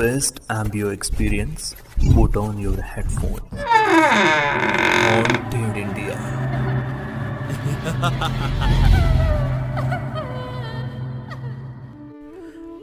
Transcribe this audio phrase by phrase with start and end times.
[0.00, 1.74] best ambio experience,
[2.08, 3.42] put on your headphones.
[5.04, 6.16] Haunted India.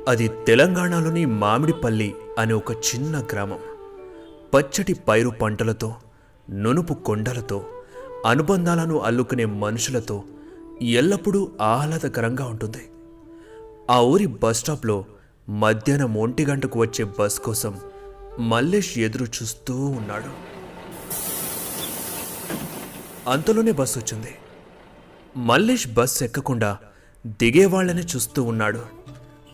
[0.08, 2.10] అది తెలంగాణలోని మామిడిపల్లి
[2.40, 3.62] అనే ఒక చిన్న గ్రామం
[4.54, 5.90] పచ్చటి పైరు పంటలతో
[6.48, 7.58] నునుపు కొండలతో
[8.26, 10.18] అనుబంధాలను అల్లుకునే మనుషులతో
[11.00, 11.42] ఎల్లప్పుడూ
[11.72, 12.84] ఆహ్లాదకరంగా ఉంటుంది
[13.92, 14.98] ఆ ఊరి బస్ స్టాప్లో
[15.50, 17.80] మధ్యాహ్నం ఒంటి గంటకు వచ్చే బస్ కోసం
[18.40, 20.48] మల్లేష్ ఎదురు చూస్తూ ఉన్నాడు.
[23.30, 24.36] అంతలోనే బస్ వచ్చింది.
[25.38, 26.78] మల్లేష్ బస్ ఎక్కకుండా
[27.28, 28.82] దిగేవాళ్ళని చూస్తూ ఉన్నాడు.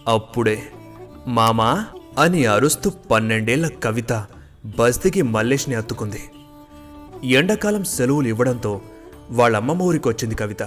[0.07, 0.63] అప్పుడే
[1.27, 1.87] మామా
[2.17, 4.25] అని అరుస్తూ పన్నెండేళ్ళ కవిత
[4.65, 6.23] బస్ దిగి మల్లేష్ని అత్తుకుంది.
[7.23, 8.81] ఎండాకాలం సెలవులు ఇవ్వడంతో
[9.29, 10.63] వాళ్ళమ్మమ్మ ఊరికి వచ్చింది కవిత.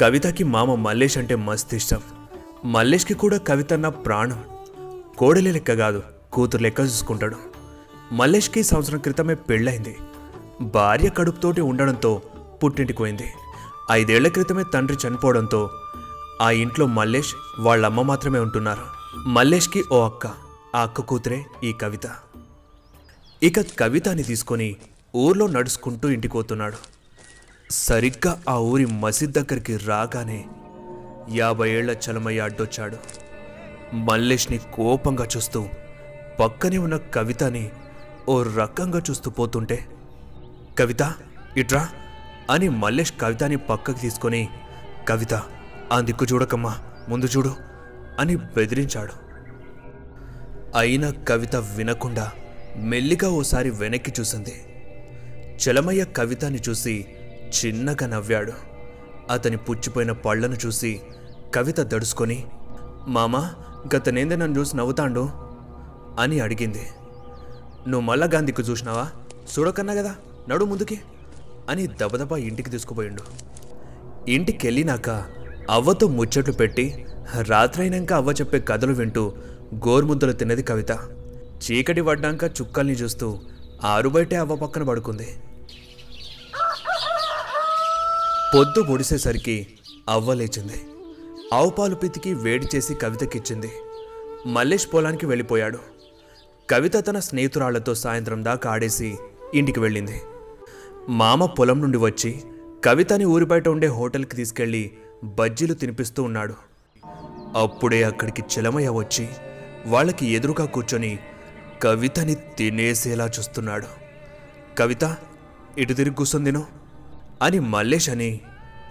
[0.00, 2.00] కవితకి మామ మల్లేష్ అంటే మస్తు ఇష్టం.
[2.64, 4.44] మల్లేష్కి కూడా కవిత నా ప్రాణం.
[5.18, 7.36] కోడలి లెక్క కాదు కూతురు లెక్క చూసుకుంటాడు.
[8.12, 9.96] మల్లేష్కి సంవత్సరం క్రితమే పెళ్ళైంది
[10.60, 12.22] భార్య కడుపుతోటి ఉండడంతో
[12.64, 13.26] పుట్టింటికి పోయింది.
[13.90, 15.70] ఐదేళ్ళ క్రితమే తండ్రి చనిపోవడంతో
[16.42, 18.84] ఆ ఇంట్లో మల్లేష్ వాళ్ళమ్మ మాత్రమే ఉంటున్నారు.
[19.28, 20.26] మల్లేష్కి ఓ అక్క
[20.74, 22.10] ఆ అక్క కూతురే ఈ కవిత.
[23.42, 24.76] ఇక కవితని తీసుకొని
[25.16, 26.76] ఊర్లో నడుచుకుంటూ ఇంటికి పోతున్నాడు.
[27.70, 30.44] సరిగ్గా ఆ ఊరి మసీద్ దగ్గరికి రాగానే
[31.32, 33.23] యాభై ఏళ్ళ చలమయ్య అడ్డొచ్చాడు.
[33.94, 35.68] మల్లేష్ని కోపంగా చూస్తూ
[36.40, 37.70] పక్కనే ఉన్న కవితని
[38.28, 39.86] ఓ రకంగా చూస్తూ పోతుంటే
[40.78, 41.14] కవిత
[41.56, 41.88] ఇట్రా
[42.50, 44.48] అని మల్లేష్ కవితని పక్కకి తీసుకొని
[45.08, 45.42] కవిత
[45.92, 46.78] ఆ దిక్కు చూడకమ్మా
[47.08, 47.56] ముందు చూడు
[48.18, 49.12] అని బెదిరించాడు.
[50.78, 52.32] అయినా కవిత వినకుండా
[52.76, 54.54] మెల్లిగా ఓసారి వెనక్కి చూసింది.
[55.56, 57.06] చలమయ్య కవితని చూసి
[57.54, 58.52] చిన్నగా నవ్వాడు.
[59.30, 61.00] అతని పుచ్చిపోయిన పళ్ళను చూసి
[61.54, 62.46] కవిత దడుచుకొని
[63.08, 63.54] మామా
[63.94, 65.28] గతనేందే నన్ను చూసి నవ్వుతాండు
[66.20, 66.86] అని అడిగింది.
[67.88, 69.10] నువ్వు మళ్ళా గాంధీకి చూసినావా?
[69.58, 70.14] చూడకన్నా కదా?
[70.48, 71.00] నడు ముందుకి
[71.68, 73.22] అని దబదబా ఇంటికి తీసుకుపోయిండు.
[74.30, 75.10] ఇంటికి వెళ్ళినాక
[75.70, 77.06] అవ్వతో ముచ్చట్లు పెట్టి
[77.40, 79.32] రాత్రైనాక అవ్వ చెప్పే కథలు వింటూ
[79.74, 80.90] గోరుముద్దలు తిన్నది కవిత.
[81.64, 83.38] చీకటి పడ్డాక చుక్కల్ని చూస్తూ
[83.84, 85.36] ఆరుబయటే అవ్వ పక్కన పడుకుంది.
[88.54, 89.66] పొద్దు పొడిసేసరికి
[90.08, 90.82] అవ్వ లేచింది.
[91.54, 93.72] ఆవు పాలు పితికి వేడి చేసి కవితకిచ్చింది.
[94.46, 95.78] మల్లేష్ పొలానికి వెళ్ళిపోయాడు.
[96.70, 99.18] కవిత తన స్నేహితురాళ్ళతో సాయంత్రం దాకా ఆడేసి
[99.54, 100.22] ఇంటికి వెళ్ళింది.
[101.08, 102.42] మామ పొలం నుండి వచ్చి
[102.84, 104.92] కవితని ఊరి బయట ఉండే హోటల్కి తీసుకెళ్ళి
[105.24, 106.54] బజ్జీలు తినిపిస్తూ ఉన్నాడు.
[107.56, 109.28] అప్పుడే అక్కడికి చిలమయ్య వచ్చి
[109.86, 111.18] వాళ్ళకి ఎదురుగా కూర్చొని
[111.82, 113.86] కవితని తినేసేలా చూస్తున్నాడు.
[114.78, 115.16] కవిత
[115.78, 116.52] ఇటు తిరిగి కూర్చొని
[117.42, 118.40] అని మల్లేష్ అని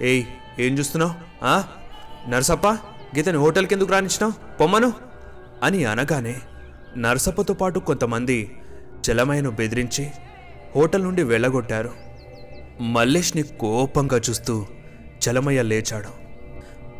[0.01, 0.23] ఏయ్
[0.59, 1.13] ఏం చూస్తున్నావు?
[1.43, 1.63] ఆ?
[2.29, 2.67] నరసప్ప
[3.17, 4.57] గీతని హోటల్కి ఎందుకు రానిచ్చినావు?
[4.57, 4.93] పొమ్మను.
[5.63, 6.35] అని అనగానే
[6.97, 8.61] నరసప్పతో పాటు కొంతమంది
[9.09, 10.11] చలమయ్యను బెదిరించి
[10.75, 11.89] హోటల్ నుండి వెళ్ళగొట్టారు.
[12.81, 14.65] మల్లేష్ని కోపంగా చూస్తూ
[15.29, 16.09] చలమయ్య లేచాడు.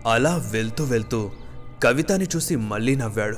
[0.10, 1.32] అలా వెళ్తూ వెళ్తూ
[1.84, 3.38] కవితని చూసి మళ్ళీ నవ్వాడు.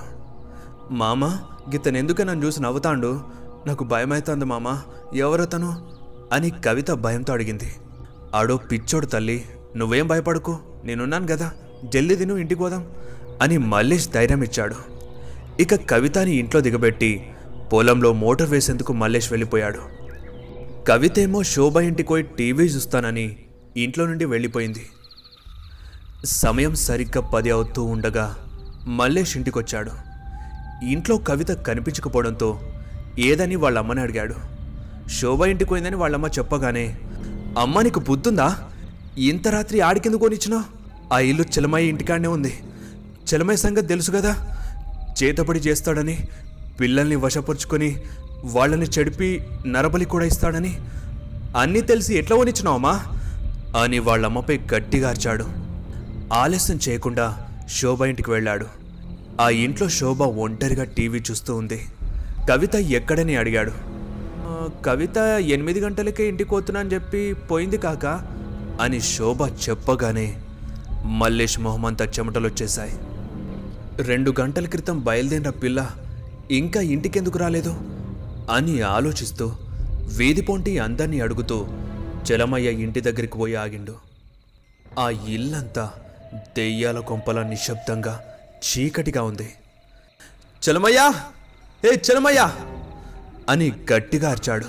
[0.91, 1.25] మామ
[1.71, 3.21] గితనెందుకు నన్ను చూసి నవ్వుతాండు?
[3.67, 4.81] నాకు భయమవుతుంది మామ.
[5.15, 5.91] ఎవరతను?
[6.33, 7.75] అని కవిత భయంతో అడిగింది.
[8.35, 10.57] ఆడో పిచ్చోడు తల్లి నువ్వేం భయపడకు.
[10.83, 11.51] నేనున్నాను కదా
[11.83, 12.87] జల్లి తిను ఇంటికి పోదాం
[13.41, 14.75] అని మల్లేష్ ధైర్యం ఇచ్చాడు.
[15.59, 17.29] ఇక కవితని ఇంట్లో దిగబెట్టి
[17.73, 19.79] పొలంలో మోటార్ వేసేందుకు మల్లేష్ వెళ్ళిపోయాడు.
[20.87, 23.35] కవితేమో శోభ ఇంటికి పోయి టీవీ చూస్తానని
[23.77, 24.85] ఇంట్లో నుండి వెళ్ళిపోయింది.
[26.25, 28.35] సమయం సరిగ్గా పది అవుతూ ఉండగా
[28.87, 29.91] మల్లేష్ ఇంటికొచ్చాడు.
[30.85, 32.59] ఇంట్లో కవిత కనిపించకపోవడంతో
[33.19, 34.35] ఏదని వాళ్ళ అమ్మని అడిగాడు.
[35.09, 36.97] శోభ ఇంటికి పోయిందని వాళ్ళమ్మ చెప్పగానే
[37.59, 38.69] అమ్మ నీకు బుద్ధుందా?
[39.17, 40.74] ఇంత రాత్రి ఆడికెందుకు కొనిచ్చినావు?
[41.13, 42.53] ఆ ఇల్లు చలమయ్య ఇంటికాడనే ఉంది.
[43.25, 44.57] చలమయ్య సంగతి తెలుసు కదా?
[45.23, 46.27] చేతపడి చేస్తాడని
[46.79, 48.01] పిల్లల్ని వశపరుచుకొని
[48.43, 50.79] వాళ్ళని చెడిపి నరబలి కూడా ఇస్తాడని.
[51.57, 53.01] అన్నీ తెలిసి ఎట్లా వనిచ్చినావమ్మా
[53.83, 55.45] అని వాళ్ళమ్మపై గట్టిగా అరిచాడు.
[56.33, 57.47] ఆలస్యం చేయకుండా
[57.77, 58.65] శోభ ఇంటికి వెళ్ళాడు.
[59.41, 61.85] ఆ ఇంట్లో శోభ ఒంటరిగా టీవీ చూస్తూ ఉంది.
[62.49, 63.71] కవిత ఎక్కడని అడిగాడు.
[64.85, 68.05] కవిత ఎనిమిది గంటలకే ఇంటికి పోతున్నా అని చెప్పి పోయింది కాక
[68.81, 70.41] అని శోభ చెప్పగానే
[71.05, 72.93] మల్లేష్ మొహమంతా చెమటలు వచ్చేశాయి
[74.03, 75.91] రెండు గంటల క్రితం బయలుదేరిన పిల్ల
[76.51, 77.69] ఇంకా ఇంటికెందుకు రాలేదు
[78.51, 79.55] అని ఆలోచిస్తూ
[80.17, 81.67] వీధి అందరినీ అడుగుతూ
[82.31, 83.95] చలమయ్య ఇంటి దగ్గరికి పోయి ఆగిండు.
[84.99, 85.93] ఆ ఇల్లంతా
[86.35, 88.23] దెయ్యాల కొంపల నిశ్శబ్దంగా
[88.55, 89.53] చీకటిగా ఉంది.
[90.69, 91.13] చలమయ్యా!
[91.85, 92.55] ఏ చలమయ్యా!
[93.49, 94.65] అని గట్టిగా అరిచాడు.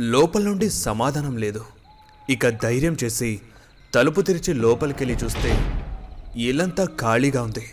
[0.00, 1.64] లోపల నుండి సమాధానం లేదు.
[2.30, 3.40] ఇక ధైర్యం చేసి
[3.94, 5.58] తలుపు తెరిచి లోపలికెళ్ళి చూస్తే
[6.36, 7.66] ఇల్లంతా ఖాళీగా ఉంది.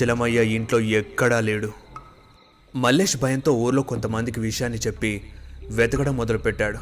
[0.00, 1.72] చిలమయ్య ఇంట్లో ఎక్కడా లేడు.
[2.76, 5.22] మల్లేష్ భయంతో ఊర్లో కొంతమందికి విషయాన్ని చెప్పి
[5.70, 6.78] వెతకడం మొదలుపెట్టాడు.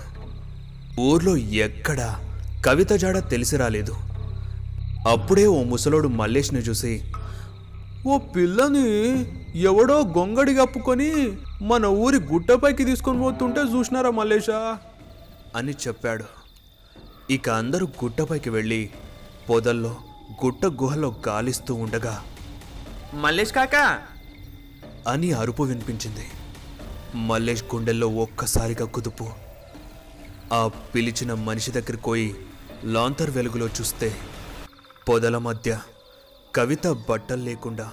[1.00, 2.20] ఊర్లో ఎక్కడా
[2.66, 3.94] కవిత జాడ తెలిసి రాలేదు.
[5.08, 7.12] అప్పుడే ఓ ముసలోడు మల్లేష్ని చూసి
[8.06, 8.86] ఓ పిల్లని
[9.60, 11.32] ఎవడో గొంగడి కప్పుకొని
[11.62, 14.78] మన ఊరి గుట్టపైకి తీసుకొని పోతుంటే చూసినారా మల్లేషా?
[15.56, 16.24] అని చెప్పాడు.
[17.30, 18.90] ఇక అందరూ గుట్టపైకి వెళ్ళి
[19.50, 19.96] పొదల్లో
[20.44, 22.24] గుట్ట గుహలో గాలిస్తూ ఉండగా
[23.14, 24.02] మల్లేష్ కాకా!
[25.08, 26.26] అని అరుపు వినిపించింది.
[27.14, 29.26] మల్లేష్ గుండెల్లో ఒక్కసారిగా కుదుపు.
[30.52, 32.34] ఆ పిలిచిన మనిషి దగ్గరికి పోయి
[32.84, 34.14] లాంతర్ వెలుగులో చూస్తే
[35.08, 35.78] పొదల మధ్య
[36.56, 37.90] కవిత బట్టలు లేకుండా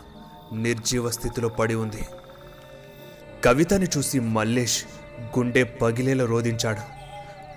[0.54, 2.04] నిర్జీవ స్థితిలో పడి ఉంది.
[3.46, 4.84] కవితని చూసి మల్లేష్
[5.38, 6.84] గుండె పగిలేలా రోధించాడు.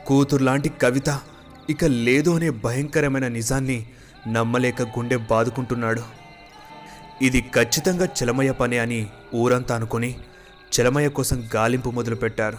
[0.06, 1.20] కూతురులాంటి కవిత
[1.70, 3.86] ఇక లేదు అనే భయంకరమైన నిజాన్ని
[4.28, 6.02] నమ్మలేక గుండె బాదుకుంటున్నాడు.
[7.22, 10.16] ఇది ఖచ్చితంగా చలమయ్య పని అని ఊరంతా అనుకుని
[10.72, 12.58] చలమయ్య కోసం గాలింపు మొదలుపెట్టారు.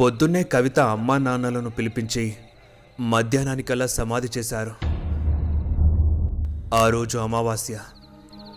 [0.00, 2.36] పొద్దున్నే కవిత అమ్మా నాన్నలను పిలిపించి
[3.00, 4.74] మధ్యాహ్నానికల్లా సమాధి చేశారు.
[6.74, 7.78] ఆ రోజు అమావాస్య.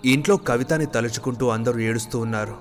[0.06, 2.56] ఇంట్లో కవితని తలుచుకుంటూ అందరూ ఏడుస్తూ ఉన్నారు.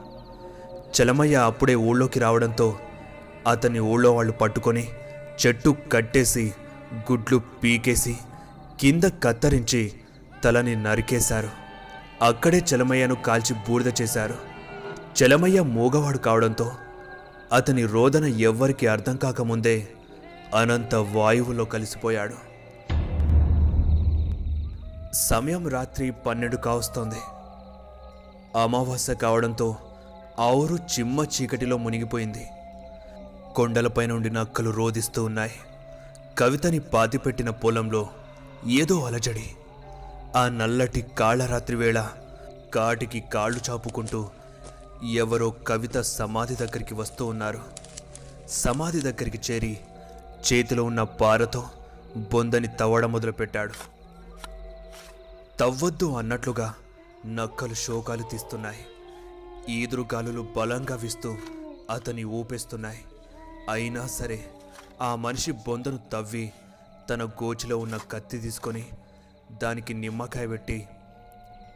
[0.95, 2.79] చలమయ్య అప్పుడే ఊళ్ళోకి రావడంతో
[3.47, 4.89] అతన్ని ఊళ్ళో వాళ్ళు పట్టుకొని
[5.47, 6.53] చెట్టు కట్టేసి
[6.93, 8.19] గుడ్లు పీకేసి
[8.81, 9.93] కింద కత్తరించి
[10.45, 11.51] తలని నరికేశారు.
[12.23, 14.35] అక్కడే చలమయ్యను కాల్చి బూడిద చేశారు.
[15.23, 16.73] చలమయ్య మూగవాడు కావడంతో
[17.53, 19.89] అతని రోదన ఎవ్వరికి అర్థం కాకముందే
[20.55, 22.35] అనంత వాయువులో కలిసిపోయాడు.
[25.13, 27.17] సమయం రాత్రి పన్నెండు కావస్తోంది.
[28.63, 29.77] అమావాస్య కావడంతో
[30.39, 32.47] ఆ ఊరు చిమ్మ చీకటిలో మునిగిపోయింది.
[33.57, 35.51] కొండలపై నుండి నక్కలు రోదిస్తూ ఉన్నాయి.
[36.39, 38.09] కవితని పాతిపెట్టిన పొలంలో
[38.67, 39.57] ఏదో అలజడి.
[40.37, 42.09] ఆ నల్లటి కాళ్ళరాత్రి వేళ
[42.75, 44.31] కాటికి కాళ్ళు చాపుకుంటూ
[45.13, 47.61] ఎవరో కవిత సమాధి దగ్గరికి వస్తూ ఉన్నారు.
[48.49, 49.79] సమాధి దగ్గరికి చేరి
[50.53, 51.65] చేతిలో ఉన్న పారతో
[52.17, 53.73] బొందని తవ్వడం మొదలుపెట్టాడు.
[55.61, 56.75] తవ్వద్దు అన్నట్లుగా
[57.27, 58.87] నక్కలు శోకాలు తీస్తున్నాయి.
[59.69, 61.37] ఈదురుగాలులు బలంగా వీస్తూ
[61.91, 63.05] అతని ఊపేస్తున్నాయి.
[63.71, 64.45] అయినా సరే
[65.01, 66.53] ఆ మనిషి బొందను తవ్వి
[67.11, 68.85] తన గోచిలో ఉన్న కత్తి తీసుకొని
[69.63, 70.89] దానికి నిమ్మకాయ పెట్టి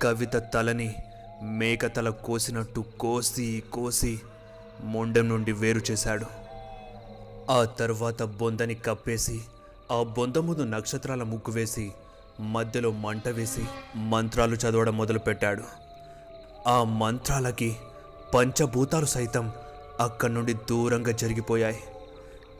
[0.03, 0.95] కవిత తలని
[1.43, 4.21] మేక తల కోసినట్టు కోసి కోసి
[4.85, 6.27] మొండెం నుండి వేరు చేశాడు.
[7.51, 9.43] ఆ తర్వాత బొందని కప్పేసి
[9.91, 11.93] ఆ బొంద ముందు నక్షత్రాల ముగ్గు వేసి
[12.41, 13.65] మధ్యలో మంట వేసి
[13.97, 15.63] మంత్రాలు చదవడం మొదలుపెట్టాడు.
[16.69, 17.77] ఆ మంత్రాలకి
[18.35, 19.53] పంచభూతాలు సైతం
[20.01, 21.79] అక్కడి నుండి దూరంగా జరిగిపోయాయి.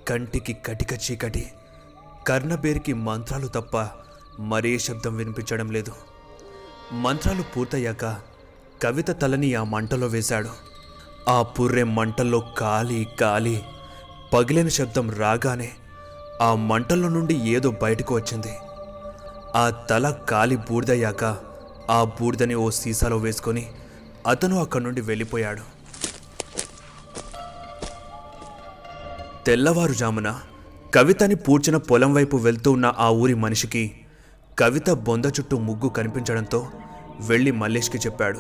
[0.09, 1.47] కంటికి కటిక చీకటి.
[2.29, 3.89] కర్ణబేరికి మంత్రాలు తప్ప
[4.41, 5.93] మరే శబ్దం వినిపించడం లేదు.
[6.93, 8.17] మంత్రాలు పూర్తయ్యాక
[8.83, 10.49] కవిత తలని ఆ మంటలో వేశాడు.
[11.31, 13.63] ఆ పుర్రె మంటల్లో కాలి కాలి
[14.35, 15.71] పగిలిన శబ్దం రాగానే
[16.43, 18.57] ఆ మంటల్లో నుండి ఏదో బయటకు వచ్చింది.
[19.57, 21.25] ఆ తల కాలి బూడిదయ్యాక
[21.91, 23.71] ఆ బూడిదని ఓ సీసాలో వేసుకొని
[24.27, 25.76] అతను అక్కడి నుండి వెళ్ళిపోయాడు.
[29.47, 30.41] తెల్లవారుజామున
[30.95, 34.01] కవితని పూడ్చిన పొలం వైపు వెళ్తూ ఉన్న ఆ ఊరి మనిషికి
[34.59, 36.69] కవిత బొంద చుట్టూ ముగ్గు కనిపించడంతో
[37.27, 38.39] వెళ్ళి మల్లేష్కి చెప్పాడు.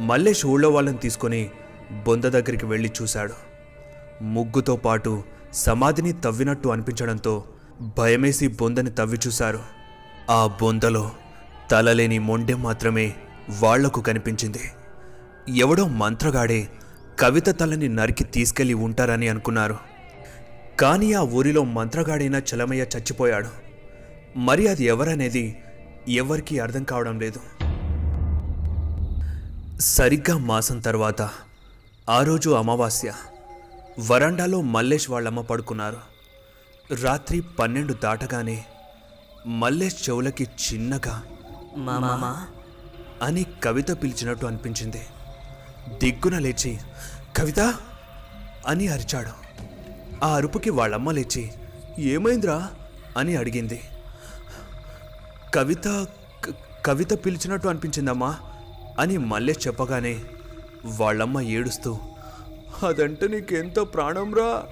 [0.00, 1.50] మల్లేష్ ఊళ్ళో వాళ్ళని తీసుకొని
[2.06, 3.32] బొంద దగ్గరికి వెళ్ళి చూశాడు.
[4.22, 5.22] ముగ్గుతో పాటు
[5.52, 7.44] సమాధిని తవ్వినట్టు అనిపించడంతో
[7.98, 9.60] భయమేసి బొందని తవ్వి చూశారు.
[10.30, 11.10] ఆ బొందలో
[11.70, 13.14] తలలేని మొండెం మాత్రమే
[13.60, 14.60] వాళ్ళకు కనిపించింది.
[15.56, 16.68] ఎవడో మంత్రగాడే
[17.18, 19.89] కవిత తలని నరికి తీసుకెళ్ళి ఉంటారని అనుకున్నారు.
[20.80, 23.48] కానీ ఆ ఊరిలో మంత్రగాడైన చలమయ్య చచ్చిపోయాడు.
[24.38, 25.62] మరి అది ఎవరనేది
[26.08, 27.40] ఎవరికీ అర్థం కావడం లేదు.
[29.80, 31.30] సరిగ్గా మాసం తర్వాత
[32.08, 33.12] ఆ రోజు అమావాస్య
[34.10, 35.98] వరండాలో మల్లేష్ వాళ్ళమ్మ పడుకున్నారు.
[37.02, 38.64] రాత్రి పన్నెండు దాటగానే
[39.46, 41.22] మల్లేష్ చెవులకి చిన్నగా
[41.76, 42.46] మామా
[43.22, 45.02] అని కవిత పిలిచినట్టు అనిపించింది.
[46.02, 46.78] దిగ్గున లేచి
[47.36, 47.74] కవిత!
[48.66, 49.49] అని అరిచాడు.
[50.22, 51.52] ఆ అరుపుకి వాళ్ళమ్మ లేచి
[51.98, 52.70] ఏమైందిరా?
[53.16, 53.80] అని అడిగింది.
[55.54, 56.06] కవిత
[56.86, 58.38] కవిత పిలిచినట్టు అనిపించిందమ్మా
[58.98, 60.20] అని మల్లేష్ చెప్పగానే
[60.84, 61.98] వాళ్ళమ్మ ఏడుస్తూ
[62.86, 64.64] అదంటే నీకెంతో ప్రాణంరా?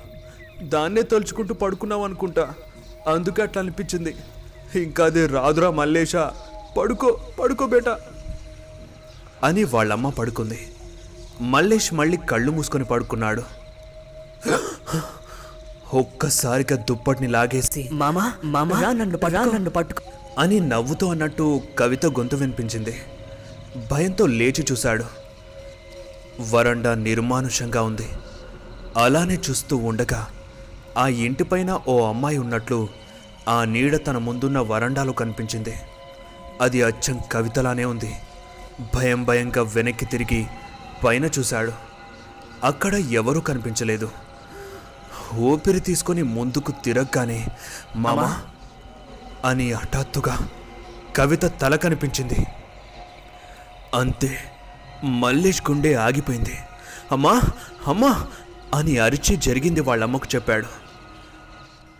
[0.62, 2.54] దాన్నే తలుచుకుంటూ పడుకున్నావు అనుకుంటా.
[3.08, 4.16] అందుకే అట్లా అనిపించింది.
[4.74, 6.16] ఇంకా అది రాదురా మల్లేష
[6.78, 7.88] పడుకో పడుకో బేట.
[9.44, 10.72] అని వాళ్ళమ్మ పడుకుంది.
[11.40, 13.42] మల్లేష్ మళ్ళీ కళ్ళు మూసుకొని పడుకున్నాడు.
[15.94, 19.44] ఒక్కసారిగా దుప్పటిని లాగేసి మామా మామా రా నన్ను పట్టుకో.
[19.44, 20.02] రా నన్ను పట్టుకో.
[20.38, 22.96] అని నవ్వుతూ అన్నట్టు కవిత గొంతు వినిపించింది.
[23.90, 25.04] భయంతో లేచి చూశాడు.
[26.50, 28.08] వరండా నిర్మానుషంగా ఉంది.
[28.96, 30.28] అలానే చూస్తూ ఉండగా
[30.98, 32.88] ఆ ఇంటిపైన ఓ అమ్మాయి ఉన్నట్లు
[33.48, 35.74] ఆ నీడ తన ముందున్న వరండాలో కనిపించింది.
[36.60, 38.14] అది అచ్చం కవితలానే ఉంది.
[38.94, 40.46] భయం భయంగా వెనక్కి తిరిగి
[41.04, 41.72] పైన చూశాడు.
[42.64, 44.10] అక్కడ ఎవరూ కనిపించలేదు.
[45.34, 47.46] ఊపిరి తీసుకొని ముందుకు తిరగగానే
[47.96, 48.42] మామా
[49.44, 50.48] అని హఠాత్తుగా
[51.16, 52.46] కవిత తల కనిపించింది.
[53.94, 54.38] అంతే
[55.04, 56.58] మల్లేష్ గుండె ఆగిపోయింది.
[57.12, 57.40] అమ్మా
[57.86, 58.26] అమ్మా
[58.74, 60.66] అని అరిచి జరిగింది వాళ్ళమ్మకు చెప్పాడు.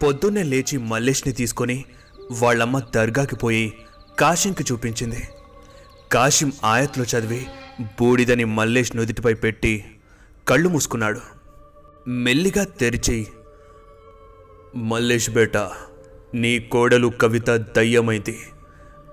[0.03, 1.85] పొద్దున్నే లేచి మల్లేష్ని తీసుకొని
[2.33, 3.73] వాళ్ళమ్మ దర్గాకి పోయి
[4.19, 5.29] కాశీంకి చూపించింది.
[6.13, 7.47] కాశీం ఆయత్లు చదివి
[8.01, 9.85] బూడిదని మల్లేష్ నుదిటిపై పెట్టి
[10.49, 11.38] కళ్ళు మూసుకున్నాడు.
[12.09, 13.27] మెల్లిగా తెరిచి
[14.77, 15.57] మల్లేష్ బేట
[16.35, 18.39] నీ కోడలు కవిత దయ్యమైంది.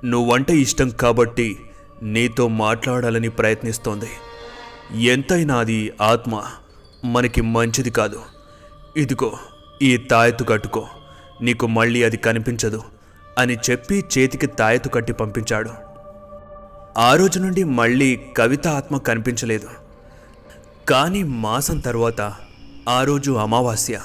[0.06, 1.60] నువ్వంటే ఇష్టం కాబట్టి
[2.04, 4.10] నీతో మాట్లాడాలని ప్రయత్నిస్తోంది.
[5.04, 6.44] ఎంతైనా అది ఆత్మ
[7.06, 8.22] మనకి మంచిది కాదు.
[8.98, 9.38] ఇదిగో
[9.82, 10.88] ఈ తాయెత్తు కట్టుకో.
[11.42, 12.84] నీకు మళ్ళీ అది కనిపించదు
[13.38, 15.72] అని చెప్పి చేతికి తాయెత్తు కట్టి పంపించాడు.
[16.98, 19.68] ఆ రోజు నుండి మళ్ళీ కవిత ఆత్మ కనిపించలేదు.
[20.90, 22.34] కానీ మాసం తర్వాత
[22.90, 24.00] ఆ రోజు అమావాస్య.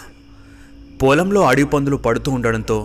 [1.03, 2.77] పొలంలో అడవి పందులు పడుతూ ఉండడంతో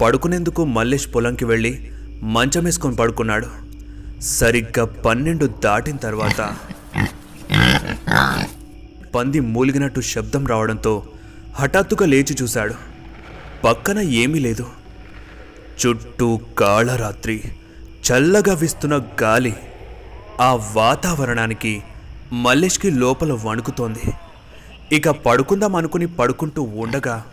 [0.00, 1.90] పడుకునేందుకు మల్లేష్ పొలంకి వెళ్ళి
[2.22, 3.46] మంచం వేసుకొని పడుకున్నాడు.
[4.20, 6.40] సరిగ్గా పన్నెండు దాటిన తర్వాత
[9.14, 11.06] పంది మూలిగినట్టు శబ్దం రావడంతో
[11.54, 12.74] హఠాత్తుగా లేచి చూశాడు.
[13.64, 14.66] పక్కన ఏమీ లేదు.
[15.80, 17.42] చుట్టూ కాళరాత్రి
[18.06, 19.56] చల్లగా వీస్తున్న గాలి
[20.40, 21.82] ఆ వాతావరణానికి
[22.32, 24.04] మల్లేష్కి లోపల వణుకుతోంది.
[24.92, 27.24] ఇక పడుకుందాం అనుకుని పడుకుంటూ ఉండగా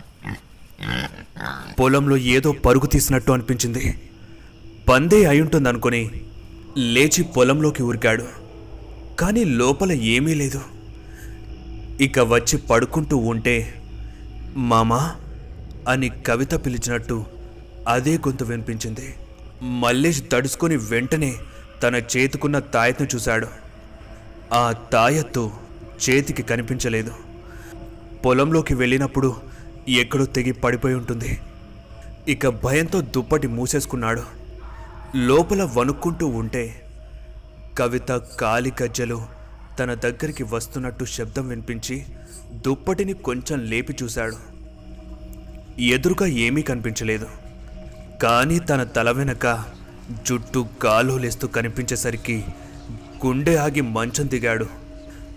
[1.79, 4.09] పొలంలో ఏదో పరుగు తీసినట్టు అనిపించింది.
[4.89, 6.11] పందే అయుంటుందనుకుని
[6.77, 8.27] లేచి పొలంలోకి ఉరికాడు.
[9.19, 10.61] కానీ లోపల ఏమీ లేదు.
[12.01, 13.83] ఇక వచ్చి పడుకుంటూ ఉంటే
[14.55, 15.15] మామా
[15.89, 17.25] అని కవిత పిలిచినట్టు
[17.87, 19.15] అదే గొంతు వినిపించింది.
[19.63, 21.33] మల్లేష్ తడుచుకొని వెంటనే
[21.83, 23.47] తన చేతికున్న తాయత్ను చూశాడు.
[24.53, 25.51] ఆ తాయత్తు
[26.09, 27.32] చేతికి కనిపించలేదు.
[28.25, 29.35] పొలంలోకి వెళ్ళినప్పుడు
[29.89, 31.39] ఎక్కడో తెగి పడిపోయి ఉంటుంది.
[32.27, 34.23] ఇక భయంతో దుప్పటి మూసేసుకున్నాడు.
[35.15, 36.81] లోపల వణుక్కుంటూ ఉంటే
[37.77, 39.25] కవిత కాలి గజ్జలు
[39.79, 42.05] తన దగ్గరికి వస్తున్నట్టు శబ్దం వినిపించి
[42.51, 44.37] దుప్పటిని కొంచెం లేపి చూశాడు.
[45.81, 47.27] ఎదురుగా ఏమీ కనిపించలేదు.
[48.23, 49.63] కానీ తన తల వెనక
[50.27, 52.43] జుట్టు గాలోలేస్తూ కనిపించేసరికి
[53.25, 54.65] గుండె ఆగి మంచం దిగాడు.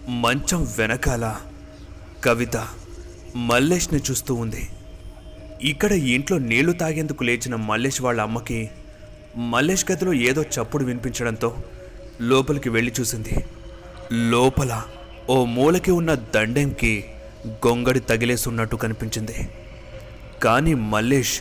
[0.08, 1.36] మంచం వెనకాల
[2.26, 2.56] కవిత
[3.36, 4.68] మల్లేష్ని చూస్తూ ఉంది.
[5.62, 8.70] ఇక్కడ ఇంట్లో నీళ్ళు తాగేందుకు లేచిన మల్లేష్ వాళ్ళ అమ్మకి
[9.36, 11.56] మల్లేష్ గదిలో ఏదో చప్పుడు వినిపించడంతో
[12.20, 13.34] లోపలికి వెళ్ళి చూసింది.
[14.12, 14.82] లోపల
[15.30, 16.92] ఓ మూలకి ఉన్న దండెంకి
[17.48, 19.36] గొంగడి తగిలేసున్నట్టు కనిపించింది.
[20.42, 21.40] కానీ మల్లేష్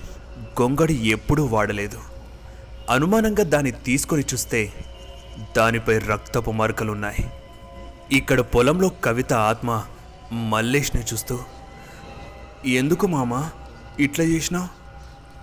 [0.61, 1.99] గొంగడి ఎప్పుడూ వాడలేదు.
[2.89, 4.61] అనుమానంగా దాన్ని తీసుకొని చూస్తే
[5.57, 7.23] దానిపై రక్తపు మరకలున్నాయి.
[8.11, 9.83] ఇక్కడ పొలంలో కవిత ఆత్మ
[10.31, 11.39] మల్లేష్ని చూస్తూ
[12.65, 13.49] ఎందుకు మామా?
[13.99, 14.85] ఇట్లా చేసినావు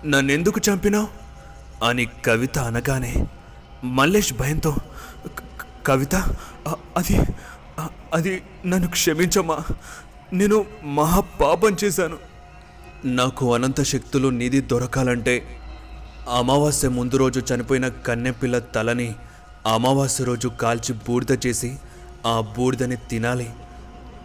[0.07, 1.07] నన్నెందుకు చంపినావు?
[1.85, 3.27] అని కవిత అనగానే
[3.83, 4.75] మల్లేష్ భయంతో
[5.85, 6.15] కవిత
[6.97, 7.19] అది
[8.13, 9.59] అది నన్ను క్షమించమ్మా.
[10.33, 12.17] నేను మహా పాపం చేశాను.
[13.05, 15.59] నాకు అనంత శక్తులు నిధి దొరకాలంటే
[16.29, 19.15] అమావాస్య ముందు రోజు చనిపోయిన కన్నెపిల్ల తలని
[19.73, 21.77] అమావాస్య రోజు కాల్చి బూడిద చేసి
[22.25, 23.49] ఆ బూడిదని తినాలి.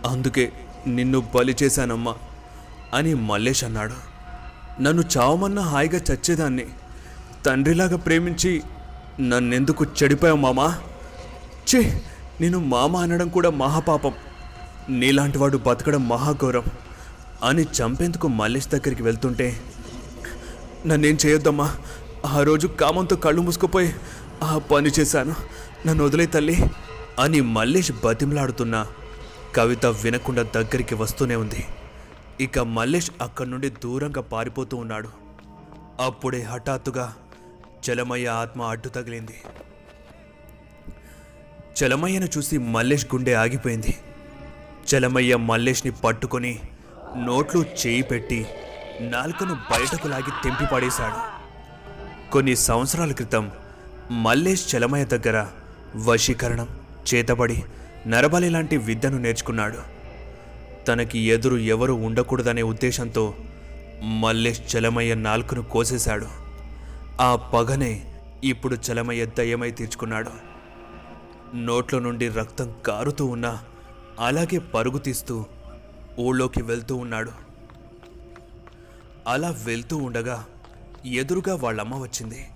[0.06, 0.52] అందుకే
[0.86, 2.14] నిన్ను బలి చేశానమ్మా
[2.94, 3.94] అని మల్లేష్ అన్నాడు.
[4.82, 6.66] నన్ను చావమన్నా హాయిగా చచ్చేదాన్ని.
[7.46, 8.62] తండ్రిలాగా ప్రేమించి
[9.20, 10.78] నన్నెందుకు చెడిపోయావు మామా?
[11.74, 12.02] చే
[12.40, 14.12] నేను మామ అనడం కూడా మహాపాపం.
[14.88, 16.62] నీలాంటివాడు బతకడం మహాఘోరం
[17.44, 19.60] అని చంపేందుకు మల్లేష్ దగ్గరికి వెళ్తుంటే
[20.86, 21.76] నన్నేం చేయొద్దమ్మా.
[22.26, 23.94] ఆ రోజు కామంతో కళ్ళు మూసుకుపోయి
[24.42, 25.34] ఆ పని చేశాను.
[25.86, 26.70] నన్ను వదిలే తల్లి
[27.18, 28.86] అని మల్లేష్ బతిమలాడుతున్నా.
[29.56, 31.66] కవిత వినకుండా దగ్గరికి వస్తూనే ఉంది.
[32.40, 35.08] ఇక మల్లేష్ అక్కడి నుండి దూరంగా పారిపోతూ ఉన్నాడు.
[36.00, 37.14] అప్పుడే హఠాత్తుగా
[37.90, 39.34] చలమయ్య ఆత్మ అడ్డు తగిలింది.
[41.80, 43.96] చలమయ్యను చూసి మల్లేష్ గుండె ఆగిపోయింది.
[44.94, 46.60] చలమయ్య మల్లేష్ని పట్టుకొని
[47.16, 48.46] నోట్లో చేయి పెట్టి
[49.00, 51.38] నాలుకను బయటకు లాగి తెంపి పడేశాడు.
[52.30, 53.50] కొన్ని సంవత్సరాల క్రితం
[54.10, 55.46] మల్లేష్ చలమయ్య దగ్గర
[55.96, 56.68] వశీకరణం
[57.14, 57.64] చేతబడి
[58.08, 59.78] నరబలి లాంటి విద్యను నేర్చుకున్నాడు.
[60.84, 63.34] తనకి ఎదురు ఎవరు ఉండకూడదనే ఉద్దేశంతో
[64.02, 66.26] మల్లేష్ చలమయ్య నాలుకను కోసేశాడు.
[67.20, 70.30] ఆ పగనే ఇప్పుడు చలమయ్య దయ్యమై తీర్చుకున్నాడు.
[71.56, 73.64] నోట్లో నుండి రక్తం కారుతూ ఉన్నా
[74.20, 75.46] అలాగే పరుగు తీస్తూ
[76.18, 77.32] ఊళ్ళోకి వెళ్తూ ఉన్నాడు.
[79.26, 80.44] అలా వెళ్తూ ఉండగా
[81.06, 82.46] ఎదురుగా వాళ్ళమ్మ వచ్చింది.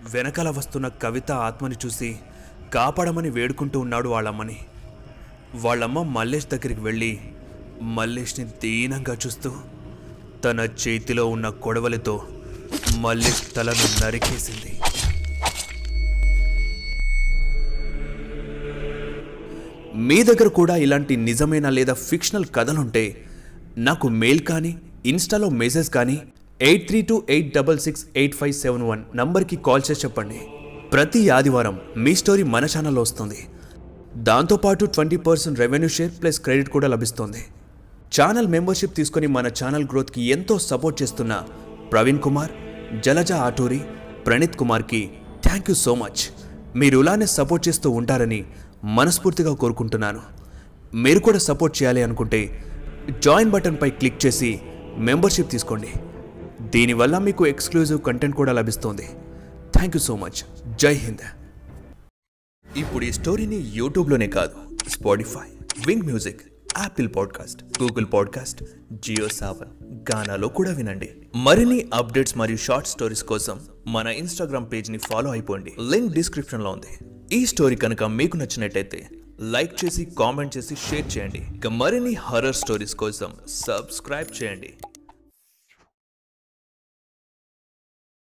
[0.00, 2.18] వెనకాల వస్తున్న కవిత ఆత్మని చూసి
[2.74, 4.58] కాపాడమని వేడుకుంటూ ఉన్నాడు వాళ్ళమ్మని.
[5.54, 7.18] వాళ్ళమ్మ మల్లేష్ దగ్గరికి వెళ్ళి
[7.82, 9.52] మల్లేష్ని దీనంగా చూస్తూ
[10.44, 12.22] తన చేతిలో ఉన్న కొడవలితో
[12.98, 14.72] మల్లేష్ తలను నరికేసింది.
[20.08, 23.04] మీ దగ్గర కూడా ఇలాంటి నిజమైన లేదా ఫిక్షనల్ కథలుంటే
[23.78, 26.18] నాకు మెయిల్ కానీ ఇన్స్టాలో మెసేజ్ కానీ
[26.60, 30.40] eight three two eight double six eight five seven one నంబర్కి కాల్ చేసి చెప్పండి.
[30.96, 31.74] ప్రతి ఆదివారం
[32.04, 33.38] మీ స్టోరీ మన ఛానల్లో వస్తుంది.
[34.28, 37.42] దాంతోపాటు twenty percent revenue share plus credit కూడా లభిస్తుంది.
[38.16, 41.32] ఛానల్ మెంబర్షిప్ తీసుకొని మన ఛానల్ గ్రోత్కి ఎంతో సపోర్ట్ చేస్తున్న
[41.90, 42.54] ప్రవీణ్ కుమార్
[43.06, 43.80] జలజ ఆటూరి
[44.28, 45.02] ప్రణీత్ కుమార్కి
[45.46, 46.22] థ్యాంక్ యూ సో మచ్.
[46.82, 48.40] మీరు ఇలానే సపోర్ట్ చేస్తూ ఉంటారని
[49.00, 50.24] మనస్ఫూర్తిగా కోరుకుంటున్నాను.
[51.04, 52.42] మీరు కూడా సపోర్ట్ చేయాలి అనుకుంటే
[53.26, 54.52] జాయిన్ బటన్పై క్లిక్ చేసి
[55.10, 55.92] మెంబర్షిప్ తీసుకోండి.
[56.74, 59.08] దీనివల్ల మీకు ఎక్స్క్లూజివ్ కంటెంట్ కూడా లభిస్తుంది.
[59.76, 60.38] థ్యాంక్ యూ సో మచ్
[60.76, 61.24] జై హింద్
[62.76, 65.48] ఇప్పుడు ఈ స్టోరీని యూట్యూబ్లోనే కాదు Spotify
[65.86, 66.40] Wynk music
[66.78, 71.08] Apple podcast Google podcast Jio Saavn గానాలో కూడా వినండి.
[71.34, 75.72] మరిన్ని అప్డేట్స్ మరియు షార్ట్ స్టోరీస్ కోసం మన ఇన్స్టాగ్రామ్ పేజ్ని ఫాలో అయిపోండి.
[75.90, 76.98] లింక్ డిస్క్రిప్షన్లో ఉంది.
[77.36, 79.08] ఈ స్టోరీ కనుక మీకు నచ్చినట్టయితే
[79.40, 81.42] లైక్ చేసి కామెంట్ చేసి షేర్ చేయండి.
[81.56, 84.74] ఇక మరిన్ని హర్రర్ స్టోరీస్ కోసం సబ్స్క్రైబ్ చేయండి.